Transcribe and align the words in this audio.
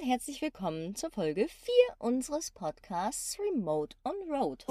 und 0.00 0.06
herzlich 0.06 0.40
willkommen 0.40 0.94
zur 0.94 1.10
Folge 1.10 1.46
4 1.48 1.74
unseres 1.98 2.50
Podcasts 2.50 3.38
Remote 3.38 3.96
on 4.04 4.14
Road. 4.30 4.64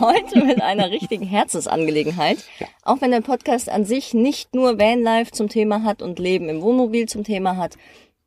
Heute 0.00 0.44
mit 0.44 0.60
einer 0.60 0.90
richtigen 0.90 1.24
Herzensangelegenheit. 1.24 2.44
Auch 2.82 3.00
wenn 3.00 3.10
der 3.10 3.20
Podcast 3.20 3.68
an 3.68 3.84
sich 3.84 4.14
nicht 4.14 4.54
nur 4.54 4.78
Vanlife 4.78 5.32
zum 5.32 5.48
Thema 5.48 5.82
hat 5.82 6.02
und 6.02 6.18
Leben 6.18 6.48
im 6.48 6.60
Wohnmobil 6.60 7.08
zum 7.08 7.24
Thema 7.24 7.56
hat, 7.56 7.76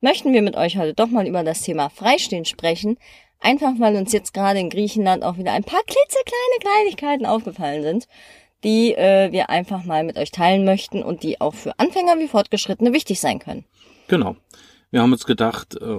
möchten 0.06 0.34
wir 0.34 0.44
mit 0.44 0.56
euch 0.56 0.78
heute 0.78 0.94
doch 0.94 1.08
mal 1.08 1.28
über 1.28 1.44
das 1.44 1.64
Thema 1.64 1.90
Freistehen 1.90 2.46
sprechen. 2.46 2.98
Einfach 3.40 3.74
weil 3.80 3.96
uns 3.96 4.14
jetzt 4.14 4.36
gerade 4.36 4.60
in 4.60 4.70
Griechenland 4.70 5.24
auch 5.24 5.38
wieder 5.38 5.52
ein 5.52 5.64
paar 5.64 5.82
klitzekleine 5.82 6.60
Kleinigkeiten 6.60 7.26
aufgefallen 7.26 7.82
sind, 7.82 8.08
die 8.64 8.94
äh, 8.94 9.32
wir 9.32 9.50
einfach 9.50 9.84
mal 9.84 10.04
mit 10.04 10.18
euch 10.18 10.30
teilen 10.30 10.64
möchten 10.64 11.02
und 11.02 11.24
die 11.24 11.42
auch 11.42 11.56
für 11.56 11.80
Anfänger 11.80 12.20
wie 12.20 12.28
Fortgeschrittene 12.28 12.94
wichtig 12.94 13.20
sein 13.20 13.40
können. 13.40 13.66
Genau. 14.08 14.36
Wir 14.96 15.02
haben 15.02 15.12
uns 15.12 15.26
gedacht, 15.26 15.76
äh, 15.76 15.98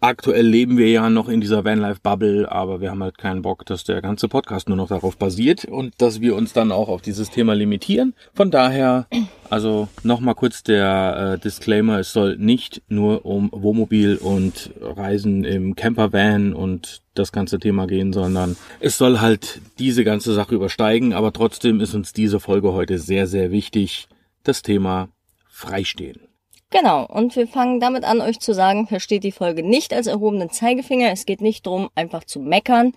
aktuell 0.00 0.46
leben 0.46 0.78
wir 0.78 0.88
ja 0.88 1.10
noch 1.10 1.28
in 1.28 1.40
dieser 1.40 1.64
Vanlife-Bubble, 1.64 2.48
aber 2.48 2.80
wir 2.80 2.92
haben 2.92 3.02
halt 3.02 3.18
keinen 3.18 3.42
Bock, 3.42 3.66
dass 3.66 3.82
der 3.82 4.00
ganze 4.00 4.28
Podcast 4.28 4.68
nur 4.68 4.76
noch 4.76 4.86
darauf 4.86 5.16
basiert 5.16 5.64
und 5.64 6.00
dass 6.00 6.20
wir 6.20 6.36
uns 6.36 6.52
dann 6.52 6.70
auch 6.70 6.88
auf 6.88 7.02
dieses 7.02 7.30
Thema 7.30 7.54
limitieren. 7.54 8.14
Von 8.34 8.52
daher, 8.52 9.08
also 9.50 9.88
nochmal 10.04 10.36
kurz 10.36 10.62
der 10.62 11.32
äh, 11.34 11.38
Disclaimer, 11.40 11.98
es 11.98 12.12
soll 12.12 12.36
nicht 12.36 12.80
nur 12.86 13.26
um 13.26 13.48
Wohnmobil 13.50 14.18
und 14.18 14.70
Reisen 14.80 15.42
im 15.42 15.74
Campervan 15.74 16.52
und 16.52 17.02
das 17.14 17.32
ganze 17.32 17.58
Thema 17.58 17.88
gehen, 17.88 18.12
sondern 18.12 18.56
es 18.78 18.98
soll 18.98 19.18
halt 19.18 19.60
diese 19.80 20.04
ganze 20.04 20.32
Sache 20.32 20.54
übersteigen, 20.54 21.12
aber 21.12 21.32
trotzdem 21.32 21.80
ist 21.80 21.96
uns 21.96 22.12
diese 22.12 22.38
Folge 22.38 22.72
heute 22.72 23.00
sehr, 23.00 23.26
sehr 23.26 23.50
wichtig, 23.50 24.06
das 24.44 24.62
Thema 24.62 25.08
Freistehen. 25.48 26.27
Genau, 26.70 27.06
und 27.06 27.34
wir 27.34 27.48
fangen 27.48 27.80
damit 27.80 28.04
an, 28.04 28.20
euch 28.20 28.40
zu 28.40 28.52
sagen, 28.52 28.86
versteht 28.86 29.24
die 29.24 29.32
Folge 29.32 29.62
nicht 29.62 29.94
als 29.94 30.06
erhobenen 30.06 30.50
Zeigefinger. 30.50 31.10
Es 31.10 31.24
geht 31.24 31.40
nicht 31.40 31.66
darum, 31.66 31.88
einfach 31.94 32.24
zu 32.24 32.40
meckern. 32.40 32.92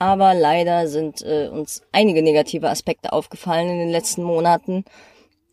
Aber 0.00 0.34
leider 0.34 0.88
sind 0.88 1.22
äh, 1.22 1.48
uns 1.48 1.82
einige 1.92 2.22
negative 2.22 2.68
Aspekte 2.68 3.12
aufgefallen 3.12 3.70
in 3.70 3.78
den 3.78 3.90
letzten 3.90 4.24
Monaten. 4.24 4.84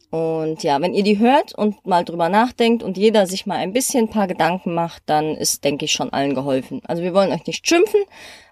Und 0.09 0.62
ja, 0.64 0.81
wenn 0.81 0.94
ihr 0.94 1.03
die 1.03 1.20
hört 1.20 1.56
und 1.56 1.86
mal 1.88 2.03
drüber 2.03 2.28
nachdenkt 2.28 2.84
und 2.84 2.98
jeder 2.98 3.28
sich 3.28 3.45
mal 3.45 3.56
ein 3.56 3.72
bisschen 3.72 4.06
ein 4.06 4.09
paar 4.09 4.28
Gedanken 4.28 4.73
macht, 4.73 5.03
dann 5.06 5.38
ist, 5.38 5.64
denke 5.64 5.86
ich, 5.86 5.94
schon 5.94 6.09
allen 6.09 6.36
geholfen. 6.36 6.81
Also 6.86 7.02
wir 7.02 7.14
wollen 7.14 7.31
euch 7.31 7.46
nicht 7.46 7.66
schimpfen, 7.66 8.02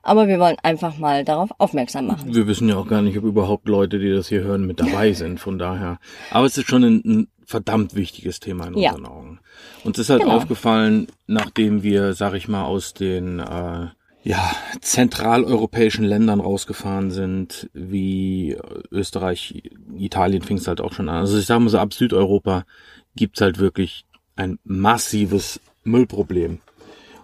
aber 0.01 0.29
wir 0.29 0.39
wollen 0.39 0.55
einfach 0.63 0.97
mal 0.97 1.25
darauf 1.25 1.49
aufmerksam 1.57 2.07
machen. 2.07 2.33
Wir 2.33 2.47
wissen 2.47 2.69
ja 2.69 2.77
auch 2.77 2.87
gar 2.87 3.01
nicht, 3.01 3.17
ob 3.17 3.25
überhaupt 3.25 3.67
Leute, 3.67 3.99
die 3.99 4.09
das 4.09 4.29
hier 4.29 4.41
hören, 4.41 4.67
mit 4.67 4.79
dabei 4.79 5.11
sind. 5.13 5.39
Von 5.39 5.59
daher. 5.59 5.99
Aber 6.31 6.45
es 6.45 6.57
ist 6.57 6.69
schon 6.69 6.83
ein, 6.83 7.01
ein 7.03 7.27
verdammt 7.49 7.95
wichtiges 7.95 8.39
Thema 8.39 8.67
in 8.67 8.75
unseren 8.75 9.03
ja. 9.03 9.09
Augen. 9.09 9.39
Uns 9.83 9.97
ist 9.97 10.11
halt 10.11 10.21
genau. 10.21 10.35
aufgefallen, 10.35 11.07
nachdem 11.25 11.81
wir, 11.81 12.13
sag 12.13 12.35
ich 12.35 12.47
mal, 12.47 12.65
aus 12.65 12.93
den 12.93 13.39
äh, 13.39 13.87
ja, 14.21 14.51
zentraleuropäischen 14.81 16.05
Ländern 16.05 16.41
rausgefahren 16.41 17.09
sind, 17.09 17.67
wie 17.73 18.55
Österreich, 18.91 19.63
Italien 19.97 20.43
fing 20.43 20.57
es 20.57 20.67
halt 20.67 20.79
auch 20.79 20.93
schon 20.93 21.09
an. 21.09 21.15
Also 21.15 21.39
ich 21.39 21.47
sage 21.47 21.61
mal 21.61 21.69
so, 21.69 21.79
ab 21.79 21.91
Südeuropa 21.91 22.65
gibt's 23.15 23.41
halt 23.41 23.57
wirklich 23.57 24.05
ein 24.35 24.59
massives 24.63 25.59
Müllproblem. 25.83 26.59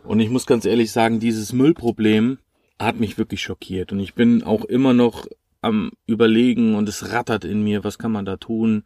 Und 0.06 0.20
ich 0.20 0.32
muss 0.32 0.48
ganz 0.48 0.66
ehrlich 0.66 0.92
sagen, 0.92 1.20
dieses 1.20 1.54
Müllproblem 1.54 2.40
hat 2.80 3.00
mich 3.00 3.20
wirklich 3.20 3.44
schockiert. 3.44 3.92
Und 3.92 4.00
ich 4.00 4.16
bin 4.16 4.42
auch 4.42 4.66
immer 4.66 4.96
noch 4.96 5.28
am 5.62 5.92
überlegen 6.08 6.74
und 6.74 6.90
es 6.90 7.12
rattert 7.12 7.46
in 7.46 7.64
mir, 7.64 7.84
was 7.84 8.00
kann 8.00 8.12
man 8.12 8.26
da 8.26 8.38
tun, 8.38 8.86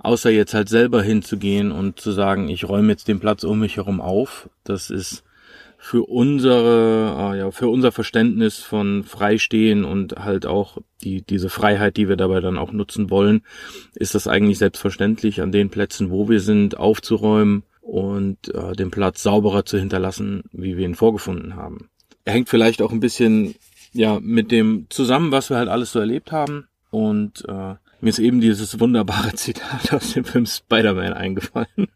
außer 0.00 0.30
jetzt 0.30 0.54
halt 0.54 0.68
selber 0.68 1.02
hinzugehen 1.02 1.72
und 1.72 2.00
zu 2.00 2.12
sagen, 2.12 2.48
ich 2.48 2.68
räume 2.68 2.92
jetzt 2.92 3.08
den 3.08 3.20
Platz 3.20 3.44
um 3.44 3.60
mich 3.60 3.76
herum 3.76 4.00
auf. 4.00 4.48
Das 4.64 4.90
ist 4.90 5.22
für 5.82 6.02
unsere, 6.04 7.32
äh, 7.34 7.38
ja, 7.38 7.50
für 7.50 7.68
unser 7.68 7.90
Verständnis 7.90 8.58
von 8.58 9.02
Freistehen 9.02 9.84
und 9.84 10.16
halt 10.16 10.44
auch 10.44 10.76
die, 11.02 11.22
diese 11.22 11.48
Freiheit, 11.48 11.96
die 11.96 12.08
wir 12.08 12.16
dabei 12.16 12.40
dann 12.40 12.58
auch 12.58 12.72
nutzen 12.72 13.08
wollen, 13.08 13.42
ist 13.94 14.14
das 14.14 14.26
eigentlich 14.26 14.58
selbstverständlich, 14.58 15.40
an 15.40 15.52
den 15.52 15.70
Plätzen, 15.70 16.10
wo 16.10 16.28
wir 16.28 16.40
sind, 16.40 16.76
aufzuräumen 16.76 17.62
und 17.80 18.54
äh, 18.54 18.72
den 18.72 18.90
Platz 18.90 19.22
sauberer 19.22 19.64
zu 19.64 19.78
hinterlassen, 19.78 20.44
wie 20.52 20.76
wir 20.76 20.84
ihn 20.84 20.94
vorgefunden 20.94 21.56
haben. 21.56 21.88
Er 22.24 22.34
hängt 22.34 22.50
vielleicht 22.50 22.82
auch 22.82 22.92
ein 22.92 23.00
bisschen, 23.00 23.54
ja, 23.92 24.20
mit 24.20 24.50
dem 24.50 24.86
zusammen, 24.90 25.32
was 25.32 25.48
wir 25.48 25.56
halt 25.56 25.70
alles 25.70 25.92
so 25.92 25.98
erlebt 25.98 26.30
haben 26.30 26.68
und 26.90 27.44
äh, 27.48 27.74
mir 28.00 28.10
ist 28.10 28.18
eben 28.18 28.40
dieses 28.40 28.80
wunderbare 28.80 29.32
Zitat 29.34 29.92
aus 29.92 30.12
dem 30.12 30.24
Film 30.24 30.46
Spider-Man 30.46 31.12
eingefallen. 31.12 31.88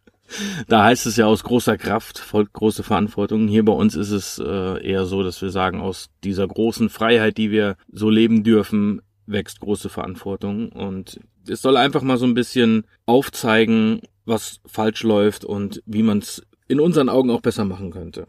Da 0.68 0.84
heißt 0.84 1.06
es 1.06 1.16
ja, 1.16 1.26
aus 1.26 1.44
großer 1.44 1.76
Kraft 1.76 2.18
folgt 2.18 2.54
große 2.54 2.82
Verantwortung. 2.82 3.46
Hier 3.46 3.64
bei 3.64 3.72
uns 3.72 3.94
ist 3.94 4.10
es 4.10 4.38
äh, 4.38 4.82
eher 4.82 5.04
so, 5.04 5.22
dass 5.22 5.40
wir 5.42 5.50
sagen, 5.50 5.80
aus 5.80 6.08
dieser 6.24 6.48
großen 6.48 6.88
Freiheit, 6.88 7.36
die 7.36 7.50
wir 7.50 7.76
so 7.92 8.10
leben 8.10 8.42
dürfen, 8.42 9.02
wächst 9.26 9.60
große 9.60 9.88
Verantwortung. 9.88 10.70
Und 10.70 11.20
es 11.46 11.62
soll 11.62 11.76
einfach 11.76 12.02
mal 12.02 12.16
so 12.16 12.26
ein 12.26 12.34
bisschen 12.34 12.84
aufzeigen, 13.06 14.00
was 14.24 14.60
falsch 14.66 15.02
läuft 15.02 15.44
und 15.44 15.82
wie 15.86 16.02
man 16.02 16.18
es 16.18 16.42
in 16.68 16.80
unseren 16.80 17.08
Augen 17.08 17.30
auch 17.30 17.42
besser 17.42 17.64
machen 17.64 17.90
könnte. 17.90 18.26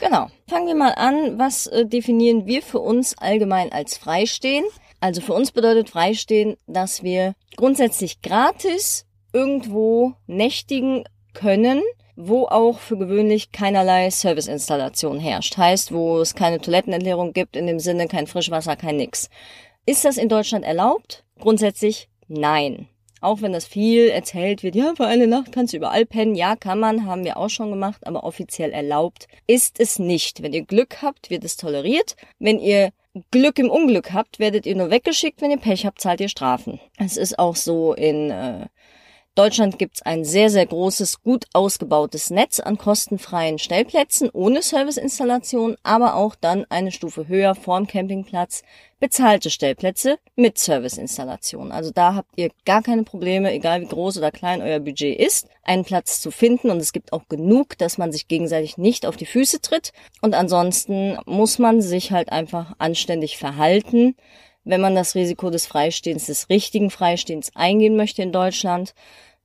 Genau. 0.00 0.28
Fangen 0.48 0.66
wir 0.66 0.74
mal 0.74 0.92
an. 0.92 1.38
Was 1.38 1.66
äh, 1.66 1.86
definieren 1.86 2.46
wir 2.46 2.62
für 2.62 2.80
uns 2.80 3.16
allgemein 3.18 3.72
als 3.72 3.96
Freistehen? 3.96 4.64
Also 5.00 5.20
für 5.20 5.34
uns 5.34 5.52
bedeutet 5.52 5.90
Freistehen, 5.90 6.56
dass 6.66 7.02
wir 7.02 7.34
grundsätzlich 7.56 8.22
gratis 8.22 9.06
irgendwo 9.32 10.14
nächtigen 10.26 11.04
können, 11.34 11.82
wo 12.16 12.46
auch 12.46 12.78
für 12.78 12.96
gewöhnlich 12.96 13.52
keinerlei 13.52 14.08
Serviceinstallation 14.08 15.18
herrscht. 15.18 15.56
Heißt, 15.56 15.92
wo 15.92 16.20
es 16.20 16.34
keine 16.34 16.60
Toilettenentleerung 16.60 17.32
gibt, 17.32 17.56
in 17.56 17.66
dem 17.66 17.80
Sinne 17.80 18.06
kein 18.08 18.26
Frischwasser, 18.26 18.76
kein 18.76 18.96
nix. 18.96 19.28
Ist 19.84 20.04
das 20.04 20.16
in 20.16 20.28
Deutschland 20.28 20.64
erlaubt? 20.64 21.24
Grundsätzlich 21.38 22.08
nein. 22.28 22.88
Auch 23.24 23.40
wenn 23.40 23.54
das 23.54 23.64
viel 23.64 24.08
erzählt 24.08 24.62
wird, 24.62 24.74
ja, 24.74 24.92
für 24.94 25.06
eine 25.06 25.26
Nacht 25.26 25.50
kannst 25.50 25.72
du 25.72 25.78
überall 25.78 26.04
pennen. 26.04 26.34
Ja, 26.34 26.56
kann 26.56 26.78
man, 26.78 27.06
haben 27.06 27.24
wir 27.24 27.38
auch 27.38 27.48
schon 27.48 27.70
gemacht, 27.70 28.06
aber 28.06 28.22
offiziell 28.22 28.70
erlaubt 28.70 29.28
ist 29.46 29.80
es 29.80 29.98
nicht. 29.98 30.42
Wenn 30.42 30.52
ihr 30.52 30.66
Glück 30.66 31.00
habt, 31.00 31.30
wird 31.30 31.42
es 31.42 31.56
toleriert. 31.56 32.16
Wenn 32.38 32.58
ihr 32.58 32.90
Glück 33.30 33.58
im 33.58 33.70
Unglück 33.70 34.12
habt, 34.12 34.40
werdet 34.40 34.66
ihr 34.66 34.76
nur 34.76 34.90
weggeschickt. 34.90 35.40
Wenn 35.40 35.50
ihr 35.50 35.56
Pech 35.56 35.86
habt, 35.86 36.02
zahlt 36.02 36.20
ihr 36.20 36.28
Strafen. 36.28 36.80
Es 36.98 37.16
ist 37.16 37.38
auch 37.38 37.56
so 37.56 37.94
in 37.94 38.30
äh, 38.30 38.66
Deutschland 39.36 39.80
gibt's 39.80 40.00
ein 40.02 40.24
sehr, 40.24 40.48
sehr 40.48 40.64
großes, 40.64 41.22
gut 41.22 41.46
ausgebautes 41.52 42.30
Netz 42.30 42.60
an 42.60 42.78
kostenfreien 42.78 43.58
Stellplätzen 43.58 44.30
ohne 44.32 44.62
Serviceinstallation, 44.62 45.76
aber 45.82 46.14
auch 46.14 46.36
dann 46.36 46.64
eine 46.68 46.92
Stufe 46.92 47.26
höher 47.26 47.56
vorm 47.56 47.88
Campingplatz 47.88 48.62
bezahlte 49.00 49.50
Stellplätze 49.50 50.18
mit 50.36 50.56
Serviceinstallation. 50.58 51.72
Also 51.72 51.90
da 51.90 52.14
habt 52.14 52.30
ihr 52.36 52.50
gar 52.64 52.80
keine 52.80 53.02
Probleme, 53.02 53.52
egal 53.52 53.80
wie 53.80 53.86
groß 53.86 54.18
oder 54.18 54.30
klein 54.30 54.62
euer 54.62 54.78
Budget 54.78 55.18
ist, 55.18 55.48
einen 55.64 55.84
Platz 55.84 56.20
zu 56.20 56.30
finden. 56.30 56.70
Und 56.70 56.78
es 56.78 56.92
gibt 56.92 57.12
auch 57.12 57.26
genug, 57.28 57.76
dass 57.76 57.98
man 57.98 58.12
sich 58.12 58.28
gegenseitig 58.28 58.78
nicht 58.78 59.04
auf 59.04 59.16
die 59.16 59.26
Füße 59.26 59.60
tritt. 59.60 59.92
Und 60.22 60.34
ansonsten 60.34 61.18
muss 61.26 61.58
man 61.58 61.82
sich 61.82 62.12
halt 62.12 62.30
einfach 62.30 62.74
anständig 62.78 63.36
verhalten 63.36 64.14
wenn 64.64 64.80
man 64.80 64.94
das 64.94 65.14
Risiko 65.14 65.50
des 65.50 65.66
Freistehens, 65.66 66.26
des 66.26 66.48
richtigen 66.48 66.90
Freistehens 66.90 67.50
eingehen 67.54 67.96
möchte 67.96 68.22
in 68.22 68.32
Deutschland, 68.32 68.94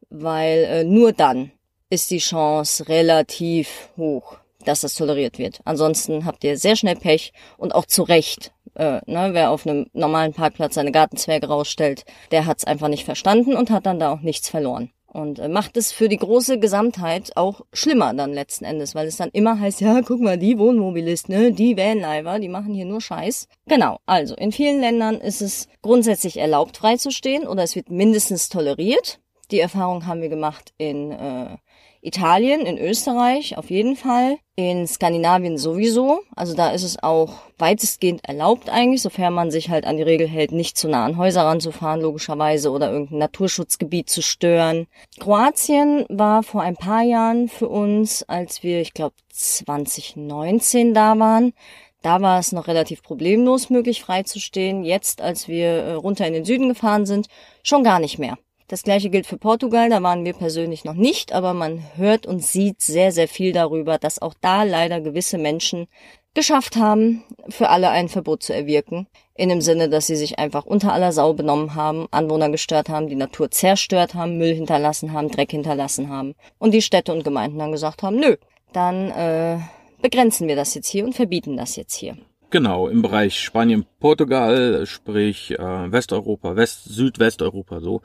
weil 0.09 0.63
äh, 0.63 0.84
nur 0.84 1.13
dann 1.13 1.52
ist 1.90 2.12
die 2.12 2.19
Chance 2.19 2.88
relativ 2.88 3.90
hoch, 3.97 4.38
dass 4.66 4.81
das 4.81 4.96
toleriert 4.96 5.40
wird. 5.40 5.59
Ansonsten 5.66 6.26
habt 6.26 6.43
ihr 6.43 6.58
sehr 6.58 6.76
schnell 6.76 6.96
Pech 6.96 7.34
und 7.58 7.73
auch 7.73 7.85
zu 7.85 8.03
Recht. 8.03 8.52
Äh, 8.76 9.02
ne, 9.05 9.29
wer 9.34 9.52
auf 9.52 9.66
einem 9.66 9.88
normalen 9.93 10.34
Parkplatz 10.34 10.76
seine 10.76 10.91
Gartenzwerge 10.91 11.47
rausstellt, 11.47 12.05
der 12.32 12.46
hat's 12.46 12.66
einfach 12.66 12.88
nicht 12.88 13.05
verstanden 13.05 13.55
und 13.55 13.72
hat 13.72 13.85
dann 13.85 13.99
da 13.99 14.11
auch 14.14 14.22
nichts 14.22 14.49
verloren. 14.49 14.91
Und 15.11 15.40
äh, 15.40 15.50
macht 15.50 15.76
es 15.78 15.91
für 15.91 16.08
die 16.08 16.17
große 16.17 16.59
Gesamtheit 16.59 17.35
auch 17.35 17.61
schlimmer 17.73 18.14
dann 18.14 18.34
letzten 18.34 18.66
Endes, 18.66 18.94
weil 18.96 19.08
es 19.08 19.17
dann 19.17 19.29
immer 19.34 19.59
heißt, 19.59 19.82
ja, 19.82 20.02
guck 20.02 20.22
mal, 20.22 20.38
die 20.38 20.58
Wohnmobilisten, 20.58 21.35
ne, 21.35 21.52
die 21.52 21.78
Vanlifer, 21.78 22.40
die 22.40 22.50
machen 22.50 22.73
hier 22.73 22.85
nur 22.85 23.02
Scheiß. 23.02 23.47
Genau, 23.67 24.00
also 24.06 24.35
in 24.35 24.52
vielen 24.52 24.79
Ländern 24.79 25.16
ist 25.16 25.41
es 25.41 25.67
grundsätzlich 25.82 26.38
erlaubt, 26.38 26.78
freizustehen 26.78 27.47
oder 27.47 27.64
es 27.64 27.76
wird 27.76 27.90
mindestens 27.90 28.50
toleriert. 28.50 29.20
Die 29.52 29.59
Erfahrung 29.59 30.06
haben 30.06 30.22
wir 30.22 30.29
gemacht 30.29 30.73
in 30.78 31.12
äh, 31.12 31.58
Italien, 32.01 32.61
in 32.61 32.78
Österreich 32.78 33.57
auf 33.57 33.69
jeden 33.69 33.96
Fall, 33.96 34.37
in 34.55 34.87
Skandinavien 34.87 35.57
sowieso. 35.57 36.22
Also 36.35 36.55
da 36.55 36.72
ist 36.72 36.84
es 36.84 37.01
auch 37.01 37.34
weitestgehend 37.57 38.23
erlaubt 38.23 38.69
eigentlich, 38.69 39.01
sofern 39.01 39.34
man 39.34 39.51
sich 39.51 39.69
halt 39.69 39.85
an 39.85 39.97
die 39.97 40.03
Regel 40.03 40.28
hält, 40.28 40.51
nicht 40.51 40.78
zu 40.78 40.87
nah 40.87 41.05
an 41.05 41.17
Häuser 41.17 41.43
ranzufahren, 41.43 42.01
logischerweise, 42.01 42.72
oder 42.72 42.91
irgendein 42.91 43.19
Naturschutzgebiet 43.19 44.09
zu 44.09 44.22
stören. 44.22 44.87
Kroatien 45.19 46.05
war 46.09 46.43
vor 46.43 46.61
ein 46.61 46.75
paar 46.75 47.03
Jahren 47.03 47.49
für 47.49 47.67
uns, 47.67 48.23
als 48.23 48.63
wir, 48.63 48.81
ich 48.81 48.93
glaube, 48.93 49.16
2019 49.29 50.93
da 50.93 51.17
waren, 51.19 51.53
da 52.02 52.22
war 52.22 52.40
es 52.40 52.53
noch 52.53 52.67
relativ 52.67 53.03
problemlos 53.03 53.69
möglich, 53.69 54.02
frei 54.02 54.23
zu 54.23 54.40
stehen. 54.40 54.84
Jetzt, 54.84 55.22
als 55.22 55.47
wir 55.47 55.67
äh, 55.67 55.93
runter 55.93 56.25
in 56.25 56.34
den 56.34 56.45
Süden 56.45 56.69
gefahren 56.69 57.05
sind, 57.05 57.28
schon 57.61 57.84
gar 57.84 57.99
nicht 57.99 58.19
mehr. 58.19 58.37
Das 58.69 58.83
gleiche 58.83 59.09
gilt 59.09 59.25
für 59.25 59.39
Portugal, 59.39 59.89
da 59.89 60.03
waren 60.03 60.25
wir 60.25 60.33
persönlich 60.33 60.85
noch 60.85 60.93
nicht, 60.93 61.33
aber 61.33 61.55
man 61.55 61.83
hört 61.95 62.27
und 62.27 62.43
sieht 62.43 62.83
sehr, 62.83 63.11
sehr 63.11 63.27
viel 63.27 63.51
darüber, 63.51 63.97
dass 63.97 64.21
auch 64.21 64.35
da 64.39 64.61
leider 64.61 65.01
gewisse 65.01 65.39
Menschen 65.39 65.87
geschafft 66.35 66.75
haben, 66.75 67.23
für 67.49 67.69
alle 67.69 67.89
ein 67.89 68.09
Verbot 68.09 68.43
zu 68.43 68.53
erwirken. 68.53 69.07
In 69.33 69.49
dem 69.49 69.61
Sinne, 69.61 69.89
dass 69.89 70.05
sie 70.05 70.16
sich 70.16 70.37
einfach 70.37 70.67
unter 70.67 70.93
aller 70.93 71.11
Sau 71.13 71.33
benommen 71.33 71.73
haben, 71.73 72.07
Anwohner 72.11 72.51
gestört 72.51 72.89
haben, 72.89 73.07
die 73.07 73.16
Natur 73.16 73.49
zerstört 73.49 74.13
haben, 74.13 74.37
Müll 74.37 74.53
hinterlassen 74.53 75.13
haben, 75.13 75.31
Dreck 75.31 75.49
hinterlassen 75.49 76.09
haben. 76.09 76.35
Und 76.59 76.71
die 76.71 76.83
Städte 76.83 77.11
und 77.11 77.23
Gemeinden 77.23 77.57
dann 77.57 77.71
gesagt 77.71 78.03
haben, 78.03 78.17
nö, 78.17 78.35
dann 78.71 79.09
äh, 79.09 79.57
begrenzen 79.99 80.47
wir 80.47 80.55
das 80.55 80.75
jetzt 80.75 80.89
hier 80.89 81.05
und 81.05 81.16
verbieten 81.16 81.57
das 81.57 81.75
jetzt 81.75 81.95
hier. 81.95 82.17
Genau, 82.51 82.87
im 82.87 83.03
Bereich 83.03 83.40
Spanien, 83.40 83.85
Portugal, 83.99 84.85
sprich 84.87 85.51
äh, 85.51 85.91
Westeuropa, 85.91 86.55
West, 86.55 86.85
Südwesteuropa, 86.85 87.79
so 87.79 88.01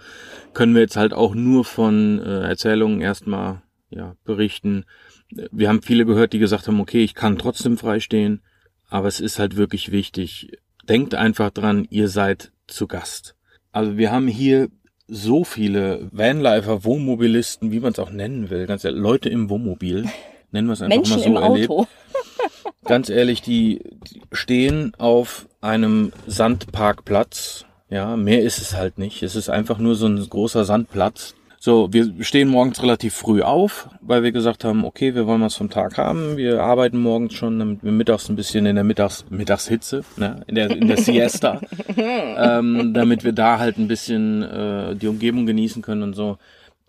können 0.53 0.75
wir 0.75 0.83
jetzt 0.83 0.97
halt 0.97 1.15
auch 1.15 1.35
nur 1.35 1.65
von 1.65 2.21
äh, 2.21 2.43
Erzählungen 2.43 3.01
erstmal 3.01 3.63
ja, 3.89 4.17
berichten. 4.25 4.85
Wir 5.31 5.69
haben 5.69 5.81
viele 5.81 6.05
gehört, 6.05 6.35
die 6.35 6.39
gesagt 6.39 6.69
haben, 6.69 6.81
okay, 6.81 7.03
ich 7.03 7.15
kann 7.15 7.39
trotzdem 7.39 7.79
freistehen, 7.79 8.43
aber 8.91 9.09
es 9.09 9.19
ist 9.21 9.39
halt 9.39 9.57
wirklich 9.57 9.93
wichtig. 9.93 10.59
Denkt 10.87 11.15
einfach 11.15 11.51
dran, 11.51 11.87
ihr 11.89 12.09
seid 12.09 12.53
zu 12.67 12.87
Gast. 12.87 13.37
Also 13.73 13.97
wir 13.97 14.13
haben 14.13 14.29
hier 14.29 14.69
so 15.07 15.45
viele 15.45 16.09
Vanlifer, 16.13 16.85
Wohnmobilisten, 16.85 17.73
wie 17.73 17.81
man 17.81 17.93
es 17.93 17.99
auch 17.99 18.11
nennen 18.11 18.51
will, 18.51 18.67
ganz 18.67 18.85
ehrlich, 18.85 19.01
Leute 19.01 19.31
im 19.31 19.49
Wohnmobil, 19.49 20.07
nennen 20.51 20.69
wir 20.69 20.75
es 20.75 20.83
einfach 20.83 20.97
Menschen 20.97 21.17
mal 21.17 21.23
so 21.23 21.29
im 21.31 21.37
erlebt. 21.37 21.73
Ganz 22.85 23.09
ehrlich, 23.09 23.43
die, 23.43 23.81
die 24.11 24.23
stehen 24.33 24.93
auf 24.99 25.47
einem 25.61 26.13
Sandparkplatz. 26.27 27.65
Ja, 27.89 28.17
mehr 28.17 28.43
ist 28.43 28.59
es 28.59 28.75
halt 28.75 28.99
nicht. 28.99 29.23
Es 29.23 29.37
ist 29.37 29.49
einfach 29.49 29.79
nur 29.79 29.95
so 29.95 30.07
ein 30.07 30.19
großer 30.29 30.65
Sandplatz. 30.65 31.35
So, 31.65 31.91
wir 31.95 32.13
stehen 32.21 32.49
morgens 32.49 32.83
relativ 32.83 33.15
früh 33.15 33.41
auf, 33.41 33.89
weil 34.03 34.23
wir 34.23 34.33
gesagt 34.33 34.65
haben, 34.65 34.85
okay, 34.85 35.15
wir 35.15 35.27
wollen 35.27 35.41
was 35.41 35.55
vom 35.55 35.71
Tag 35.71 35.97
haben. 35.97 36.37
Wir 36.37 36.63
arbeiten 36.63 36.99
morgens 36.99 37.33
schon, 37.33 37.59
damit 37.59 37.83
wir 37.83 37.91
mittags 37.91 38.29
ein 38.29 38.37
bisschen 38.37 38.67
in 38.67 38.75
der 38.75 38.85
Mittags 38.85 39.25
Mittagshitze, 39.31 40.05
ne, 40.19 40.43
in 40.47 40.57
der 40.57 40.71
in 40.71 40.89
der 40.89 40.99
Siesta, 40.99 41.63
ähm, 41.97 42.93
damit 42.93 43.25
wir 43.25 43.33
da 43.33 43.59
halt 43.59 43.79
ein 43.79 43.89
bisschen 43.89 44.43
äh, 44.43 44.95
die 44.95 45.09
Umgebung 45.09 45.47
genießen 45.47 45.81
können 45.81 46.03
und 46.03 46.13
so. 46.13 46.37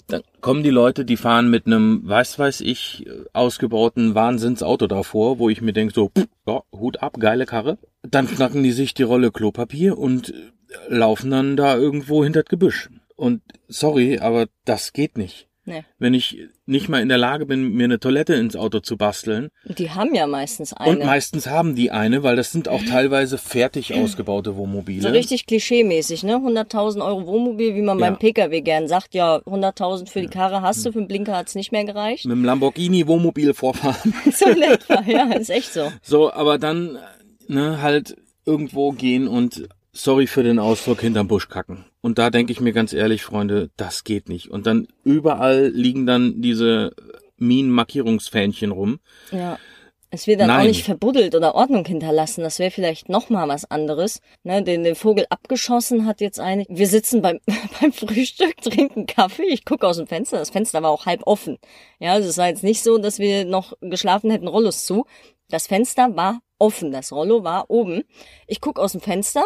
Dann 0.08 0.22
kommen 0.42 0.64
die 0.64 0.70
Leute, 0.70 1.04
die 1.04 1.18
fahren 1.18 1.50
mit 1.50 1.66
einem, 1.66 2.02
weiß 2.08 2.38
weiß 2.38 2.62
ich, 2.62 3.08
ausgebauten 3.34 4.14
Wahnsinnsauto 4.14 4.88
davor, 4.88 5.40
wo 5.40 5.50
ich 5.50 5.62
mir 5.62 5.74
denke, 5.74 5.94
so, 5.94 6.10
pff, 6.10 6.28
ja, 6.48 6.62
Hut 6.72 7.02
ab, 7.02 7.20
geile 7.20 7.46
Karre. 7.46 7.78
Dann 8.04 8.28
knacken 8.28 8.62
die 8.62 8.72
sich 8.72 8.94
die 8.94 9.04
Rolle 9.04 9.32
Klopapier 9.32 9.98
und 9.98 10.34
laufen 10.88 11.32
dann 11.32 11.58
da 11.58 11.76
irgendwo 11.76 12.24
hinter 12.24 12.44
Gebüsch. 12.44 12.90
Und 13.16 13.42
sorry, 13.68 14.20
aber 14.20 14.48
das 14.66 14.94
geht 14.94 15.18
nicht. 15.18 15.48
Nee. 15.68 15.84
Wenn 15.98 16.14
ich 16.14 16.38
nicht 16.68 16.90
mal 16.90 17.02
in 17.02 17.10
der 17.10 17.18
Lage 17.18 17.48
bin, 17.48 17.74
mir 17.74 17.86
eine 17.86 18.00
Toilette 18.00 18.36
ins 18.36 18.56
Auto 18.56 18.80
zu 18.82 18.98
basteln. 18.98 19.50
Die 19.66 19.90
haben 19.90 20.14
ja 20.14 20.28
meistens 20.28 20.74
eine. 20.74 20.92
Und 20.92 21.06
meistens 21.06 21.48
haben 21.48 21.76
die 21.76 21.90
eine, 21.90 22.22
weil 22.22 22.36
das 22.36 22.52
sind 22.52 22.68
auch 22.68 22.84
teilweise 22.84 23.40
fertig 23.40 23.94
ausgebaute 23.96 24.56
Wohnmobile. 24.56 25.02
so 25.02 25.10
richtig 25.10 25.48
klischeemäßig, 25.48 26.24
ne? 26.24 26.36
100.000 26.36 27.04
Euro 27.04 27.26
Wohnmobil, 27.26 27.74
wie 27.74 27.82
man 27.82 27.98
Ja. 27.98 28.06
beim 28.12 28.20
Pkw 28.20 28.62
gern 28.62 28.88
sagt. 28.88 29.16
Ja, 29.16 29.38
100.000 29.38 30.08
für 30.08 30.22
die 30.22 30.28
Karre 30.28 30.62
hast 30.62 30.86
du, 30.86 30.92
für 30.92 31.00
den 31.00 31.08
Blinker 31.08 31.36
hat's 31.36 31.56
nicht 31.56 31.72
mehr 31.72 31.84
gereicht. 31.84 32.26
Mit 32.26 32.36
dem 32.38 32.46
Lamborghini 32.46 33.08
Wohnmobil 33.08 33.54
vorfahren. 33.56 34.14
so 34.32 34.46
ja, 35.08 35.32
ist 35.34 35.50
echt 35.50 35.74
so. 35.74 35.92
So, 36.04 36.32
aber 36.32 36.60
dann 36.60 37.00
ne, 37.48 37.82
halt 37.82 38.16
irgendwo 38.46 38.92
gehen 38.92 39.28
und 39.28 39.68
sorry 39.92 40.28
für 40.28 40.44
den 40.44 40.60
Ausdruck 40.60 41.02
hinterm 41.02 41.28
Busch 41.28 41.50
kacken. 41.50 41.86
Und 42.06 42.20
da 42.20 42.30
denke 42.30 42.52
ich 42.52 42.62
mir 42.62 42.72
ganz 42.72 42.94
ehrlich, 42.94 43.24
Freunde, 43.24 43.72
das 43.78 44.04
geht 44.04 44.30
nicht. 44.30 44.52
Und 44.52 44.68
dann 44.68 44.88
überall 45.04 45.72
liegen 45.74 46.06
dann 46.06 46.40
diese 46.40 46.94
Minen-Markierungsfähnchen 47.38 48.70
rum. 48.70 49.00
Ja. 49.32 49.58
Es 50.12 50.28
wird 50.28 50.40
dann 50.40 50.52
auch 50.52 50.58
Nein. 50.58 50.68
nicht 50.68 50.84
verbuddelt 50.84 51.34
oder 51.34 51.56
Ordnung 51.56 51.84
hinterlassen. 51.84 52.44
Das 52.44 52.60
wäre 52.60 52.70
vielleicht 52.70 53.10
noch 53.10 53.32
mal 53.32 53.48
was 53.48 53.66
anderes. 53.72 54.22
Ne, 54.44 54.62
den, 54.62 54.84
den 54.84 54.94
Vogel 54.94 55.26
abgeschossen 55.32 56.06
hat 56.06 56.22
jetzt 56.22 56.40
eine. 56.40 56.66
Wir 56.70 56.86
sitzen 56.86 57.24
beim, 57.24 57.40
beim 57.82 57.92
Frühstück, 57.92 58.58
trinken 58.62 59.08
Kaffee. 59.08 59.48
Ich 59.48 59.66
gucke 59.66 59.88
aus 59.88 59.98
dem 59.98 60.06
Fenster. 60.06 60.38
Das 60.38 60.52
Fenster 60.52 60.84
war 60.84 60.92
auch 60.92 61.08
halb 61.08 61.24
offen. 61.26 61.58
Ja, 61.98 62.14
also 62.14 62.30
es 62.30 62.38
war 62.38 62.50
jetzt 62.50 62.64
nicht 62.64 62.84
so, 62.84 63.00
dass 63.00 63.18
wir 63.18 63.46
noch 63.46 63.74
geschlafen 63.82 64.30
hätten, 64.30 64.48
Rollos 64.48 64.86
zu. 64.86 65.08
Das 65.50 65.66
Fenster 65.66 66.16
war 66.16 66.42
offen. 66.60 66.92
Das 66.92 67.12
Rollo 67.12 67.44
war 67.44 67.72
oben. 67.72 68.04
Ich 68.46 68.62
guck 68.62 68.78
aus 68.78 68.92
dem 68.92 69.02
Fenster. 69.02 69.44